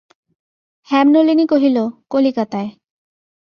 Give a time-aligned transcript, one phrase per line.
[0.87, 1.77] হেমনলিনী কহিল,
[2.09, 2.69] কলিকাতায়।